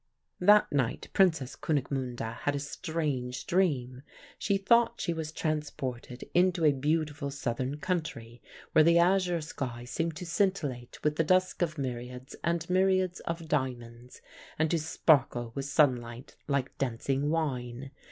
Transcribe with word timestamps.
"That 0.39 0.71
night 0.71 1.09
Princess 1.13 1.55
Kunigmunde 1.55 2.21
had 2.37 2.55
a 2.55 2.59
strange 2.59 3.45
dream. 3.45 4.01
She 4.39 4.57
thought 4.57 4.99
she 4.99 5.13
was 5.13 5.31
transported 5.31 6.23
into 6.33 6.65
a 6.65 6.71
beautiful 6.71 7.29
southern 7.29 7.77
country 7.77 8.41
where 8.71 8.83
the 8.83 8.97
azure 8.97 9.41
sky 9.41 9.85
seemed 9.85 10.15
to 10.15 10.25
scintillate 10.25 10.97
with 11.03 11.17
the 11.17 11.23
dust 11.23 11.61
of 11.61 11.77
myriads 11.77 12.35
and 12.43 12.67
myriads 12.67 13.19
of 13.27 13.47
diamonds, 13.47 14.23
and 14.57 14.71
to 14.71 14.79
sparkle 14.79 15.51
with 15.53 15.65
sunlight 15.65 16.35
like 16.47 16.75
dancing 16.79 17.29
wine. 17.29 17.91